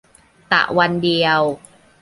[0.51, 1.41] ตะวันเดียว